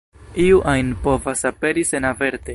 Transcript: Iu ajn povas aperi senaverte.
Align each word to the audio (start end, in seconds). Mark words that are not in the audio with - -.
Iu 0.45 0.57
ajn 0.73 0.89
povas 1.05 1.47
aperi 1.51 1.83
senaverte. 1.93 2.49